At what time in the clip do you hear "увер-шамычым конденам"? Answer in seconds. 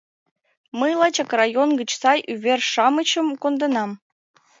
2.31-3.91